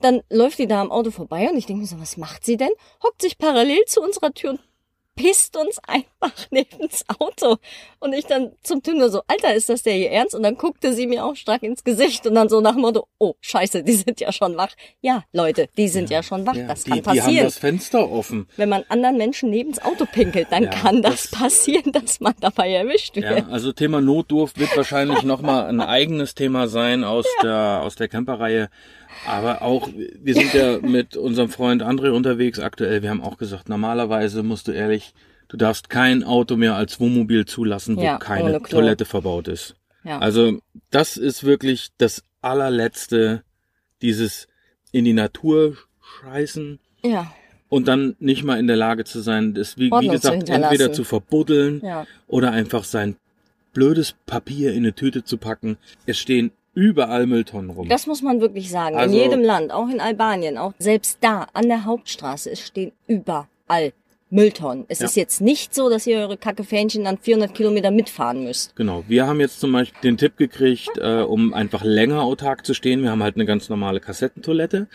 Dann 0.00 0.22
läuft 0.30 0.58
die 0.58 0.66
da 0.66 0.80
am 0.80 0.90
Auto 0.90 1.10
vorbei 1.10 1.48
und 1.50 1.56
ich 1.58 1.66
denke 1.66 1.82
mir 1.82 1.86
so, 1.88 2.00
was 2.00 2.16
macht 2.16 2.44
sie 2.44 2.56
denn? 2.56 2.70
Hockt 3.02 3.22
sich 3.22 3.38
parallel 3.38 3.84
zu 3.86 4.00
unserer 4.00 4.32
Tür 4.32 4.50
und 4.50 4.60
pisst 5.16 5.56
uns 5.56 5.78
einfach 5.86 6.32
neben's 6.50 7.04
Auto. 7.18 7.56
Und 7.98 8.14
ich 8.14 8.24
dann 8.24 8.52
zum 8.62 8.80
nur 8.96 9.10
so, 9.10 9.20
Alter, 9.26 9.54
ist 9.54 9.68
das 9.68 9.82
der 9.82 9.92
hier 9.92 10.10
ernst? 10.10 10.34
Und 10.34 10.42
dann 10.42 10.56
guckte 10.56 10.94
sie 10.94 11.06
mir 11.06 11.26
auch 11.26 11.36
stark 11.36 11.62
ins 11.62 11.84
Gesicht 11.84 12.26
und 12.26 12.34
dann 12.34 12.48
so 12.48 12.62
nach 12.62 12.72
dem 12.72 12.80
Motto, 12.80 13.06
oh, 13.18 13.34
scheiße, 13.40 13.82
die 13.82 13.92
sind 13.92 14.20
ja 14.20 14.32
schon 14.32 14.56
wach. 14.56 14.72
Ja, 15.02 15.24
Leute, 15.32 15.68
die 15.76 15.88
sind 15.88 16.08
ja, 16.08 16.22
schon 16.22 16.46
wach. 16.46 16.54
Ja, 16.54 16.66
das 16.68 16.84
die, 16.84 16.90
kann 16.90 17.00
die 17.02 17.08
haben 17.08 17.16
passieren. 17.18 17.44
das 17.44 17.58
Fenster 17.58 18.10
offen. 18.10 18.48
Wenn 18.56 18.70
man 18.70 18.84
anderen 18.88 19.18
Menschen 19.18 19.50
neben's 19.50 19.78
Auto 19.80 20.06
pinkelt, 20.06 20.48
dann 20.50 20.64
Ja, 20.64 20.70
kann 20.70 21.02
das, 21.02 21.28
das- 21.28 21.38
passieren, 21.40 21.92
dass 21.92 22.20
man 22.20 22.34
dabei 22.40 22.72
erwischt 22.72 23.16
wird. 23.16 23.26
Ja, 23.26 23.46
also 23.48 23.72
Thema 23.72 24.00
Notdurft 24.00 24.58
wird 24.58 24.74
wahrscheinlich 24.74 25.22
nochmal 25.22 25.66
ein 25.66 25.80
eigenes 25.82 26.34
Thema 26.34 26.66
sein 26.68 27.04
aus 27.04 27.26
der 27.42 27.82
aus 27.82 27.94
der 27.96 28.08
Camperreihe. 28.08 28.70
Aber 29.26 29.62
auch, 29.62 29.88
wir 29.88 30.34
sind 30.34 30.54
ja 30.54 30.78
mit 30.78 31.16
unserem 31.16 31.50
Freund 31.50 31.82
André 31.82 32.10
unterwegs 32.10 32.58
aktuell. 32.58 33.02
Wir 33.02 33.10
haben 33.10 33.22
auch 33.22 33.38
gesagt, 33.38 33.68
normalerweise 33.68 34.42
musst 34.42 34.68
du 34.68 34.72
ehrlich, 34.72 35.14
du 35.48 35.56
darfst 35.56 35.90
kein 35.90 36.24
Auto 36.24 36.56
mehr 36.56 36.74
als 36.76 37.00
Wohnmobil 37.00 37.44
zulassen, 37.44 37.96
wo 37.96 38.02
Ja, 38.02 38.18
keine. 38.18 38.60
Toilette 38.62 39.04
verbaut 39.04 39.48
ist. 39.48 39.76
Ja. 40.04 40.18
Also 40.18 40.60
das 40.90 41.16
ist 41.16 41.44
wirklich 41.44 41.90
das 41.98 42.24
allerletzte, 42.40 43.42
dieses 44.02 44.48
in 44.92 45.04
die 45.04 45.12
Natur 45.12 45.76
scheißen 46.22 46.78
ja, 47.04 47.32
und 47.68 47.86
dann 47.86 48.16
nicht 48.18 48.42
mal 48.44 48.58
in 48.58 48.66
der 48.66 48.76
Lage 48.76 49.04
zu 49.04 49.20
sein, 49.20 49.54
das 49.54 49.78
wie, 49.78 49.90
wie 49.90 50.08
gesagt 50.08 50.48
entweder 50.48 50.92
zu 50.92 51.04
verbuddeln 51.04 51.80
ja. 51.84 52.06
oder 52.26 52.50
einfach 52.52 52.84
sein 52.84 53.16
blödes 53.72 54.14
Papier 54.26 54.72
in 54.72 54.78
eine 54.78 54.94
Tüte 54.94 55.22
zu 55.22 55.36
packen. 55.36 55.78
Es 56.06 56.18
stehen 56.18 56.50
überall 56.80 57.26
Mülltonnen 57.26 57.70
rum. 57.70 57.88
Das 57.88 58.06
muss 58.06 58.22
man 58.22 58.40
wirklich 58.40 58.70
sagen. 58.70 58.96
Also- 58.96 59.14
in 59.14 59.22
jedem 59.22 59.42
Land, 59.42 59.70
auch 59.70 59.88
in 59.90 60.00
Albanien, 60.00 60.56
auch 60.56 60.72
selbst 60.78 61.18
da 61.20 61.46
an 61.52 61.68
der 61.68 61.84
Hauptstraße, 61.84 62.50
es 62.50 62.60
stehen 62.60 62.92
überall 63.06 63.92
Mülltonnen. 64.32 64.84
Es 64.88 65.00
Ja. 65.00 65.06
ist 65.06 65.16
jetzt 65.16 65.40
nicht 65.40 65.74
so, 65.74 65.90
dass 65.90 66.06
ihr 66.06 66.18
eure 66.18 66.36
Kackefähnchen 66.36 67.02
dann 67.04 67.18
400 67.18 67.52
Kilometer 67.52 67.90
mitfahren 67.90 68.44
müsst. 68.44 68.76
Genau. 68.76 69.02
Wir 69.08 69.26
haben 69.26 69.40
jetzt 69.40 69.58
zum 69.60 69.72
Beispiel 69.72 70.00
den 70.02 70.16
Tipp 70.16 70.36
gekriegt, 70.36 70.88
äh, 70.98 71.22
um 71.22 71.52
einfach 71.52 71.82
länger 71.84 72.22
autark 72.22 72.64
zu 72.64 72.72
stehen. 72.72 73.02
Wir 73.02 73.10
haben 73.10 73.22
halt 73.24 73.34
eine 73.34 73.44
ganz 73.44 73.68
normale 73.68 73.98
Kassettentoilette. 74.00 74.86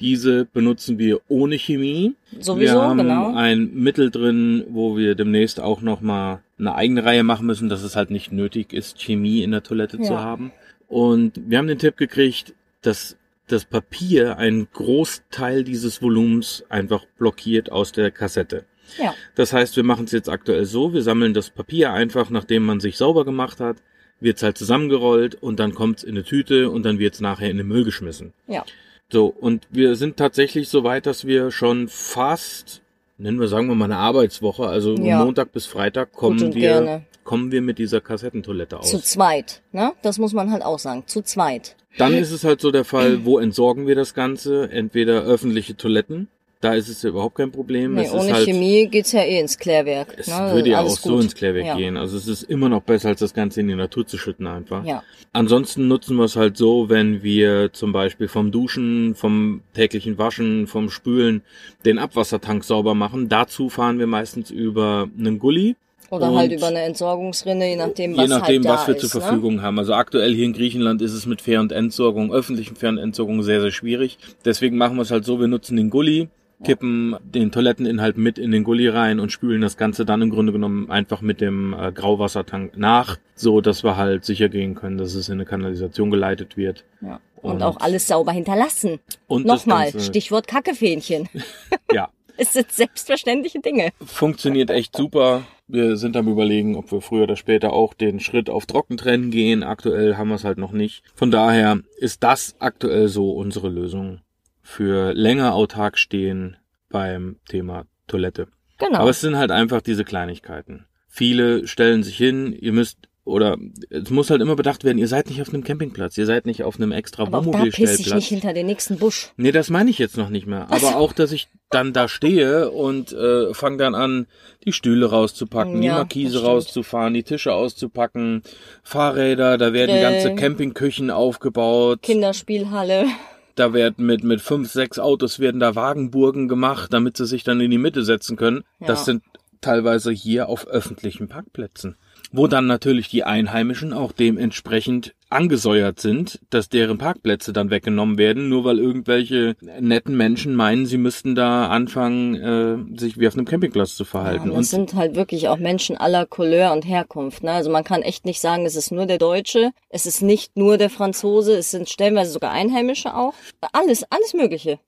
Diese 0.00 0.46
benutzen 0.46 0.98
wir 0.98 1.20
ohne 1.28 1.56
Chemie. 1.56 2.14
Sowieso, 2.40 2.74
wir 2.76 2.82
haben 2.82 2.98
genau. 2.98 3.34
ein 3.34 3.70
Mittel 3.74 4.10
drin, 4.10 4.64
wo 4.70 4.96
wir 4.96 5.14
demnächst 5.14 5.60
auch 5.60 5.82
noch 5.82 6.00
mal 6.00 6.40
eine 6.58 6.74
eigene 6.74 7.04
Reihe 7.04 7.24
machen 7.24 7.46
müssen, 7.46 7.68
dass 7.68 7.82
es 7.82 7.94
halt 7.94 8.10
nicht 8.10 8.32
nötig 8.32 8.72
ist, 8.72 8.98
Chemie 9.00 9.42
in 9.42 9.50
der 9.50 9.62
Toilette 9.62 9.98
zu 9.98 10.14
Ja. 10.14 10.20
haben. 10.22 10.50
Und 10.88 11.34
wir 11.36 11.58
haben 11.58 11.68
den 11.68 11.78
Tipp 11.78 11.96
gekriegt, 11.96 12.54
dass 12.82 13.16
das 13.46 13.64
Papier 13.64 14.38
einen 14.38 14.68
Großteil 14.72 15.64
dieses 15.64 16.02
Volumens 16.02 16.64
einfach 16.68 17.04
blockiert 17.18 17.70
aus 17.72 17.92
der 17.92 18.10
Kassette. 18.10 18.64
Ja. 18.96 19.14
Das 19.34 19.52
heißt, 19.52 19.76
wir 19.76 19.84
machen 19.84 20.06
es 20.06 20.12
jetzt 20.12 20.28
aktuell 20.28 20.64
so, 20.64 20.92
wir 20.92 21.02
sammeln 21.02 21.34
das 21.34 21.50
Papier 21.50 21.92
einfach, 21.92 22.30
nachdem 22.30 22.64
man 22.64 22.80
sich 22.80 22.96
sauber 22.96 23.24
gemacht 23.24 23.60
hat, 23.60 23.76
wird's 24.20 24.42
halt 24.42 24.58
zusammengerollt 24.58 25.34
und 25.36 25.60
dann 25.60 25.74
kommt's 25.74 26.02
in 26.02 26.10
eine 26.10 26.24
Tüte 26.24 26.70
und 26.70 26.84
dann 26.84 26.98
wird's 26.98 27.20
nachher 27.20 27.50
in 27.50 27.58
den 27.58 27.68
Müll 27.68 27.84
geschmissen. 27.84 28.32
Ja. 28.46 28.64
So, 29.10 29.26
und 29.26 29.66
wir 29.70 29.96
sind 29.96 30.16
tatsächlich 30.16 30.68
so 30.68 30.84
weit, 30.84 31.06
dass 31.06 31.26
wir 31.26 31.50
schon 31.50 31.88
fast, 31.88 32.82
nennen 33.16 33.40
wir, 33.40 33.48
sagen 33.48 33.68
wir 33.68 33.74
mal 33.74 33.86
eine 33.86 33.96
Arbeitswoche, 33.96 34.66
also 34.66 34.94
Ja. 34.96 35.24
Montag 35.24 35.52
bis 35.52 35.66
Freitag 35.66 36.12
kommen 36.12 36.54
wir, 36.54 36.60
gerne. 36.60 37.06
Kommen 37.28 37.52
wir 37.52 37.60
mit 37.60 37.78
dieser 37.78 38.00
Kassettentoilette 38.00 38.80
aus. 38.80 38.90
Zu 38.90 39.02
zweit, 39.02 39.60
ne? 39.72 39.92
Das 40.00 40.16
muss 40.18 40.32
man 40.32 40.50
halt 40.50 40.64
auch 40.64 40.78
sagen. 40.78 41.02
Zu 41.04 41.20
zweit. 41.20 41.76
Dann 41.98 42.14
ist 42.14 42.30
es 42.30 42.42
halt 42.42 42.62
so 42.62 42.70
der 42.70 42.86
Fall, 42.86 43.26
wo 43.26 43.38
entsorgen 43.38 43.86
wir 43.86 43.94
das 43.94 44.14
Ganze? 44.14 44.70
Entweder 44.70 45.24
öffentliche 45.24 45.76
Toiletten, 45.76 46.28
Da 46.60 46.72
ist 46.72 46.88
es 46.88 47.04
überhaupt 47.04 47.36
kein 47.36 47.52
Problem. 47.52 47.94
Nee, 47.94 48.06
es 48.06 48.12
ohne 48.12 48.32
halt, 48.32 48.46
Chemie 48.46 48.88
geht's 48.88 49.12
ja 49.12 49.20
eh 49.20 49.38
ins 49.38 49.58
Klärwerk. 49.58 50.14
Es 50.16 50.28
ne? 50.28 50.52
würde 50.54 50.70
ja 50.70 50.78
auch 50.78 50.84
Alles 50.84 51.02
so 51.02 51.16
gut. 51.16 51.24
ins 51.24 51.34
Klärwerk 51.34 51.66
ja. 51.66 51.76
gehen. 51.76 51.98
Also 51.98 52.16
es 52.16 52.26
ist 52.26 52.44
immer 52.44 52.70
noch 52.70 52.82
besser, 52.82 53.10
als 53.10 53.20
das 53.20 53.34
Ganze 53.34 53.60
in 53.60 53.68
die 53.68 53.74
Natur 53.74 54.06
zu 54.06 54.16
schütten 54.16 54.46
einfach. 54.46 54.82
Ja. 54.86 55.02
Ansonsten 55.34 55.86
nutzen 55.86 56.16
wir 56.16 56.24
es 56.24 56.34
halt 56.34 56.56
so, 56.56 56.88
wenn 56.88 57.22
wir 57.22 57.74
zum 57.74 57.92
Beispiel 57.92 58.26
vom 58.26 58.50
Duschen, 58.52 59.14
vom 59.14 59.60
täglichen 59.74 60.16
Waschen, 60.16 60.66
vom 60.66 60.88
Spülen 60.88 61.42
den 61.84 61.98
Abwassertank 61.98 62.64
sauber 62.64 62.94
machen. 62.94 63.28
Dazu 63.28 63.68
fahren 63.68 63.98
wir 63.98 64.06
meistens 64.06 64.50
über 64.50 65.08
einen 65.18 65.38
Gully. 65.38 65.76
Oder 66.10 66.30
Und 66.30 66.38
halt 66.38 66.52
über 66.52 66.68
eine 66.68 66.80
Entsorgungsrinne, 66.80 67.68
je 67.68 67.76
nachdem, 67.76 68.16
was 68.16 68.22
Je 68.22 68.28
nachdem, 68.28 68.64
halt 68.66 68.78
was 68.78 68.86
wir 68.88 68.96
ist, 68.96 69.10
zur 69.10 69.20
ne? 69.20 69.26
Verfügung 69.26 69.62
haben. 69.62 69.78
Also 69.78 69.92
aktuell 69.94 70.34
hier 70.34 70.46
in 70.46 70.54
Griechenland 70.54 71.02
ist 71.02 71.12
es 71.12 71.26
mit 71.26 71.42
Fähr- 71.42 71.60
und 71.60 71.70
Entsorgung, 71.72 72.32
öffentlichen 72.32 72.76
Fähr- 72.76 72.88
und 72.90 72.98
Entsorgung 72.98 73.42
sehr, 73.42 73.60
sehr 73.60 73.70
schwierig. 73.72 74.18
Deswegen 74.44 74.78
machen 74.78 74.96
wir 74.96 75.02
es 75.02 75.10
halt 75.10 75.24
so, 75.26 75.38
wir 75.38 75.48
nutzen 75.48 75.76
den 75.76 75.90
Gully, 75.90 76.28
kippen 76.64 77.14
den 77.22 77.52
Toiletteninhalt 77.52 78.16
mit 78.16 78.38
in 78.38 78.50
den 78.50 78.64
Gully 78.64 78.88
rein 78.88 79.20
und 79.20 79.30
spülen 79.30 79.60
das 79.60 79.76
Ganze 79.76 80.04
dann 80.04 80.22
im 80.22 80.30
Grunde 80.30 80.52
genommen 80.52 80.90
einfach 80.90 81.20
mit 81.20 81.40
dem 81.40 81.72
äh, 81.72 81.92
Grauwassertank 81.92 82.76
nach, 82.76 83.16
so 83.34 83.60
dass 83.60 83.84
wir 83.84 83.96
halt 83.96 84.24
sicher 84.24 84.48
gehen 84.48 84.74
können, 84.74 84.98
dass 84.98 85.14
es 85.14 85.28
in 85.28 85.34
eine 85.34 85.44
Kanalisation 85.44 86.10
geleitet 86.10 86.56
wird. 86.56 86.84
Ja. 87.00 87.20
Und, 87.42 87.52
Und- 87.56 87.62
auch 87.62 87.76
alles 87.78 88.08
sauber 88.08 88.32
hinterlassen. 88.32 88.98
Und 89.28 89.46
Nochmal, 89.46 89.92
Stichwort 90.00 90.48
Kackefähnchen. 90.48 91.28
Ja, 91.92 92.08
Es 92.38 92.52
sind 92.52 92.70
selbstverständliche 92.70 93.60
Dinge. 93.60 93.90
funktioniert 94.04 94.70
echt 94.70 94.96
super. 94.96 95.42
Wir 95.66 95.96
sind 95.96 96.16
am 96.16 96.28
überlegen, 96.28 96.76
ob 96.76 96.90
wir 96.92 97.00
früher 97.00 97.24
oder 97.24 97.36
später 97.36 97.72
auch 97.72 97.92
den 97.94 98.20
Schritt 98.20 98.48
auf 98.48 98.64
Trockentrennen 98.64 99.30
gehen. 99.30 99.62
Aktuell 99.62 100.16
haben 100.16 100.28
wir 100.28 100.36
es 100.36 100.44
halt 100.44 100.56
noch 100.56 100.72
nicht. 100.72 101.02
Von 101.14 101.30
daher 101.30 101.80
ist 101.98 102.22
das 102.22 102.56
aktuell 102.60 103.08
so 103.08 103.32
unsere 103.32 103.68
Lösung 103.68 104.20
für 104.62 105.12
länger 105.14 105.54
autark 105.54 105.98
stehen 105.98 106.56
beim 106.88 107.36
Thema 107.48 107.86
Toilette. 108.06 108.46
Genau. 108.78 108.98
Aber 108.98 109.10
es 109.10 109.20
sind 109.20 109.36
halt 109.36 109.50
einfach 109.50 109.82
diese 109.82 110.04
Kleinigkeiten. 110.04 110.86
Viele 111.08 111.66
stellen 111.66 112.02
sich 112.02 112.16
hin, 112.16 112.52
ihr 112.52 112.72
müsst 112.72 113.07
oder 113.28 113.56
es 113.90 114.10
muss 114.10 114.30
halt 114.30 114.40
immer 114.42 114.56
bedacht 114.56 114.84
werden, 114.84 114.98
ihr 114.98 115.06
seid 115.08 115.28
nicht 115.28 115.40
auf 115.42 115.48
einem 115.52 115.62
Campingplatz, 115.62 116.16
ihr 116.18 116.26
seid 116.26 116.46
nicht 116.46 116.62
auf 116.64 116.76
einem 116.76 116.92
extra 116.92 117.24
Aber 117.24 117.40
da 117.40 117.40
pisse 117.40 117.48
ich 117.68 117.78
nicht 117.78 117.88
Wohnmobilstellplatz. 117.88 118.24
hinter 118.26 118.52
den 118.54 118.66
nächsten 118.66 118.98
Busch. 118.98 119.32
Nee, 119.36 119.52
das 119.52 119.70
meine 119.70 119.90
ich 119.90 119.98
jetzt 119.98 120.16
noch 120.16 120.30
nicht 120.30 120.46
mehr. 120.46 120.66
Aber 120.70 120.96
auch, 120.96 121.12
dass 121.12 121.32
ich 121.32 121.48
dann 121.70 121.92
da 121.92 122.08
stehe 122.08 122.70
und 122.70 123.12
äh, 123.12 123.52
fange 123.54 123.76
dann 123.76 123.94
an, 123.94 124.26
die 124.64 124.72
Stühle 124.72 125.06
rauszupacken, 125.10 125.80
die 125.80 125.88
Ja, 125.88 125.94
Markise 125.98 126.32
das 126.32 126.40
stimmt. 126.40 126.46
rauszufahren, 126.54 127.14
die 127.14 127.22
Tische 127.22 127.52
auszupacken, 127.52 128.42
Fahrräder, 128.82 129.58
da 129.58 129.72
werden 129.72 129.90
Grillen. 129.96 130.02
ganze 130.02 130.34
Campingküchen 130.34 131.10
aufgebaut. 131.10 132.02
Kinderspielhalle. 132.02 133.06
Da 133.54 133.72
werden 133.72 134.06
mit, 134.06 134.22
mit 134.22 134.40
fünf, 134.40 134.70
sechs 134.70 134.98
Autos 134.98 135.40
werden 135.40 135.60
da 135.60 135.74
Wagenburgen 135.74 136.46
gemacht, 136.48 136.92
damit 136.92 137.16
sie 137.16 137.26
sich 137.26 137.42
dann 137.44 137.60
in 137.60 137.70
die 137.70 137.78
Mitte 137.78 138.04
setzen 138.04 138.36
können. 138.36 138.62
Ja. 138.80 138.86
Das 138.86 139.04
sind 139.04 139.22
teilweise 139.60 140.10
hier 140.12 140.48
auf 140.48 140.66
öffentlichen 140.66 141.28
Parkplätzen. 141.28 141.96
Wo 142.32 142.46
dann 142.46 142.66
natürlich 142.66 143.08
die 143.08 143.24
Einheimischen 143.24 143.92
auch 143.92 144.12
dementsprechend 144.12 145.14
angesäuert 145.30 146.00
sind, 146.00 146.40
dass 146.50 146.68
deren 146.68 146.98
Parkplätze 146.98 147.52
dann 147.52 147.70
weggenommen 147.70 148.18
werden, 148.18 148.48
nur 148.48 148.64
weil 148.64 148.78
irgendwelche 148.78 149.56
netten 149.80 150.16
Menschen 150.16 150.54
meinen, 150.54 150.86
sie 150.86 150.98
müssten 150.98 151.34
da 151.34 151.68
anfangen, 151.68 152.34
äh, 152.34 152.98
sich 152.98 153.18
wie 153.18 153.28
auf 153.28 153.34
einem 153.34 153.44
Campingplatz 153.44 153.94
zu 153.94 154.02
Ja, 154.04 154.08
verhalten. 154.10 154.50
das 154.54 154.70
sind 154.70 154.94
halt 154.94 155.14
wirklich 155.16 155.48
auch 155.48 155.58
Menschen 155.58 155.96
aller 155.96 156.26
Couleur 156.26 156.72
und 156.72 156.86
Herkunft. 156.86 157.42
Ne? 157.44 157.52
Also 157.52 157.70
man 157.70 157.84
kann 157.84 158.02
echt 158.02 158.24
nicht 158.24 158.40
sagen, 158.40 158.66
es 158.66 158.74
ist 158.76 158.90
nur 158.90 159.06
der 159.06 159.18
Deutsche, 159.18 159.70
es 159.90 160.06
ist 160.06 160.22
nicht 160.22 160.56
nur 160.56 160.76
der 160.78 160.90
Franzose, 160.90 161.56
es 161.56 161.70
sind 161.70 161.88
stellenweise 161.88 162.30
sogar 162.32 162.50
Einheimische 162.50 163.14
auch. 163.14 163.34
Alles, 163.72 164.04
alles 164.10 164.34
Mögliche. 164.34 164.80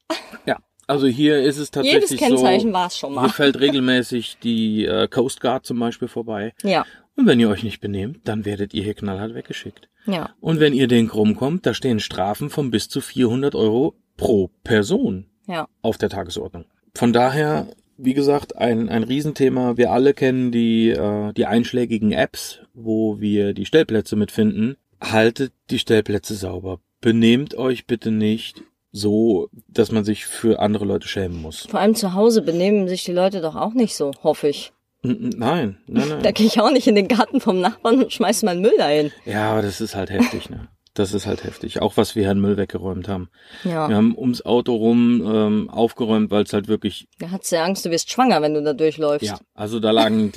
ja, 0.46 0.58
also 0.90 1.06
hier 1.06 1.38
ist 1.38 1.56
es 1.58 1.70
Jedes 1.70 1.70
tatsächlich 1.70 2.20
Kennzeichen 2.20 2.68
so, 2.68 2.74
war 2.74 2.86
es 2.88 2.98
schon 2.98 3.12
hier 3.12 3.20
mal. 3.22 3.28
fällt 3.30 3.58
regelmäßig 3.60 4.38
die 4.42 4.84
äh, 4.84 5.08
Coast 5.08 5.40
Guard 5.40 5.64
zum 5.64 5.78
Beispiel 5.78 6.08
vorbei. 6.08 6.52
Ja, 6.62 6.84
Und 7.16 7.26
wenn 7.26 7.40
ihr 7.40 7.48
euch 7.48 7.62
nicht 7.62 7.80
benehmt, 7.80 8.20
dann 8.24 8.44
werdet 8.44 8.74
ihr 8.74 8.82
hier 8.82 8.94
knallhart 8.94 9.34
weggeschickt. 9.34 9.88
ja. 10.06 10.30
Und 10.40 10.60
wenn 10.60 10.74
ihr 10.74 10.88
den 10.88 11.08
krumm 11.08 11.36
kommt, 11.36 11.64
da 11.66 11.74
stehen 11.74 12.00
Strafen 12.00 12.50
von 12.50 12.70
bis 12.70 12.88
zu 12.88 13.00
400 13.00 13.54
Euro 13.54 13.94
pro 14.16 14.50
Person 14.64 15.26
Ja, 15.46 15.68
auf 15.82 15.96
der 15.98 16.08
Tagesordnung. 16.10 16.64
Von 16.94 17.12
daher, 17.12 17.68
wie 17.96 18.14
gesagt, 18.14 18.56
ein, 18.56 18.88
ein 18.88 19.04
Riesenthema. 19.04 19.76
Wir 19.76 19.92
alle 19.92 20.12
kennen 20.14 20.50
die, 20.52 20.90
äh, 20.90 21.32
die 21.32 21.46
einschlägigen 21.46 22.12
Apps, 22.12 22.60
wo 22.74 23.20
wir 23.20 23.54
die 23.54 23.66
Stellplätze 23.66 24.16
mitfinden. 24.16 24.76
Haltet 25.00 25.52
die 25.70 25.78
Stellplätze 25.78 26.34
sauber. 26.34 26.80
Benehmt 27.00 27.54
euch 27.54 27.86
bitte 27.86 28.10
nicht 28.10 28.62
so, 28.92 29.48
dass 29.68 29.92
man 29.92 30.04
sich 30.04 30.26
für 30.26 30.60
andere 30.60 30.84
Leute 30.84 31.06
schämen 31.08 31.40
muss. 31.40 31.66
vor 31.70 31.80
allem 31.80 31.94
zu 31.94 32.14
Hause 32.14 32.42
benehmen 32.42 32.88
sich 32.88 33.04
die 33.04 33.12
Leute 33.12 33.40
doch 33.40 33.54
auch 33.56 33.72
nicht 33.74 33.94
so, 33.94 34.10
hoffe 34.22 34.48
ich. 34.48 34.72
N- 35.02 35.10
n- 35.24 35.34
Nein, 35.38 35.78
nein, 35.86 36.08
Da 36.08 36.16
nein. 36.22 36.34
gehe 36.34 36.46
ich 36.46 36.60
auch 36.60 36.70
nicht 36.72 36.86
in 36.86 36.94
den 36.96 37.08
Garten 37.08 37.40
vom 37.40 37.60
Nachbarn 37.60 38.02
und 38.02 38.12
schmeiß 38.12 38.42
meinen 38.42 38.60
Müll 38.60 38.74
dahin. 38.76 39.12
Ja, 39.24 39.52
aber 39.52 39.62
das 39.62 39.80
ist 39.80 39.94
halt 39.94 40.10
heftig, 40.10 40.50
ne? 40.50 40.68
Das 40.92 41.14
ist 41.14 41.24
halt 41.24 41.44
heftig. 41.44 41.80
Auch 41.80 41.96
was 41.96 42.16
wir 42.16 42.24
Herrn 42.24 42.40
Müll 42.40 42.56
weggeräumt 42.56 43.06
haben. 43.06 43.30
Ja, 43.62 43.88
Wir 43.88 43.94
haben 43.94 44.18
ums 44.18 44.44
Auto 44.44 44.74
rum 44.74 45.22
ähm, 45.24 45.70
aufgeräumt, 45.70 46.32
weil 46.32 46.42
es 46.42 46.52
halt 46.52 46.66
wirklich 46.66 47.06
da 47.20 47.30
hat's 47.30 47.50
ja 47.50 47.62
Angst, 47.64 47.84
du 47.86 47.90
wirst 47.92 48.10
schwanger, 48.10 48.42
wenn 48.42 48.54
du 48.54 48.62
da 48.62 48.72
durchläufst. 48.72 49.26
Ja, 49.28 49.38
also 49.54 49.78
da 49.78 49.92
lagen 49.92 50.32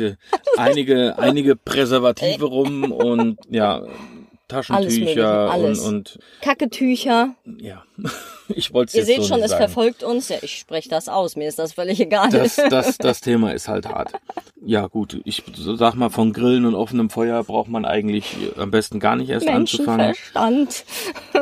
einige, 0.57 1.17
einige 1.17 1.55
Präservative 1.55 2.45
rum 2.45 2.91
und 2.91 3.39
ja, 3.50 3.81
Alles 4.53 4.67
Taschentücher 4.67 5.00
Mögliche, 5.00 5.27
alles. 5.27 5.79
und, 5.81 5.95
und 6.15 6.19
Kacketücher. 6.41 7.36
ja, 7.57 7.83
ich 8.50 8.74
wollte 8.74 8.89
es 8.89 8.95
Ihr 8.95 9.05
seht 9.05 9.25
schon, 9.25 9.41
es 9.41 9.51
sagen. 9.51 9.63
verfolgt 9.63 10.03
uns. 10.03 10.29
Ja, 10.29 10.38
ich 10.41 10.57
spreche 10.57 10.89
das 10.89 11.10
aus. 11.10 11.36
Mir 11.36 11.48
ist 11.48 11.60
das 11.60 11.74
völlig 11.74 12.00
egal. 12.00 12.29
Das, 12.29 12.55
das, 12.69 12.98
das 12.98 13.22
Thema 13.22 13.51
ist 13.53 13.67
halt 13.67 13.88
hart. 13.88 14.12
Ja 14.65 14.88
gut, 14.88 15.19
ich 15.25 15.43
sag 15.57 15.95
mal, 15.95 16.10
von 16.10 16.31
Grillen 16.31 16.65
und 16.65 16.74
offenem 16.75 17.10
Feuer 17.10 17.43
braucht 17.43 17.67
man 17.69 17.83
eigentlich 17.83 18.36
am 18.57 18.72
besten 18.72 19.00
gar 19.01 19.17
nicht 19.17 19.29
erst 19.29 19.48
anzufangen. 19.50 19.98
Menschenverstand. 20.07 20.86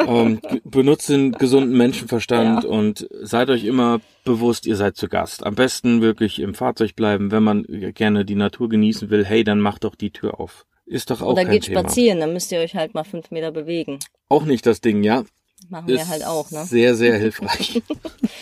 Ähm, 0.07 0.39
g- 0.41 0.61
benutzt 0.63 1.09
den 1.09 1.33
gesunden 1.33 1.77
Menschenverstand 1.77 2.63
Ja. 2.63 2.69
und 2.69 3.07
seid 3.21 3.49
euch 3.49 3.65
immer 3.65 3.99
bewusst, 4.23 4.65
ihr 4.65 4.75
seid 4.77 4.95
zu 4.95 5.09
Gast. 5.09 5.45
Am 5.45 5.53
besten 5.55 6.01
wirklich 6.01 6.39
im 6.39 6.53
Fahrzeug 6.55 6.95
bleiben, 6.95 7.29
wenn 7.29 7.43
man 7.43 7.65
gerne 7.93 8.23
die 8.25 8.35
Natur 8.35 8.69
genießen 8.69 9.09
will. 9.09 9.25
Hey, 9.25 9.43
dann 9.43 9.59
macht 9.59 9.83
doch 9.83 9.95
die 9.95 10.11
Tür 10.11 10.39
auf. 10.39 10.65
Ist 10.91 11.09
doch 11.09 11.21
auch 11.21 11.31
Oder 11.33 11.43
kein 11.43 11.53
geht 11.53 11.63
Thema. 11.65 11.79
spazieren, 11.81 12.19
dann 12.19 12.33
müsst 12.33 12.51
ihr 12.51 12.59
euch 12.59 12.75
halt 12.75 12.93
mal 12.93 13.03
fünf 13.03 13.31
Meter 13.31 13.51
bewegen. 13.51 13.99
Auch 14.29 14.43
nicht 14.43 14.65
das 14.65 14.81
Ding, 14.81 15.03
ja. 15.03 15.23
Machen 15.69 15.89
Ist 15.89 15.99
wir 15.99 16.07
halt 16.09 16.25
auch, 16.25 16.49
ne? 16.51 16.65
sehr, 16.65 16.95
sehr 16.95 17.17
hilfreich. 17.17 17.81